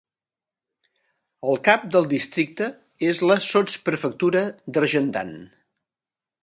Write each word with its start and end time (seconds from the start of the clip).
El 1.51 1.59
cap 1.67 1.85
del 1.97 2.09
districte 2.15 2.71
és 3.11 3.23
la 3.33 3.39
sotsprefectura 3.49 4.45
d'Argentan. 4.75 5.35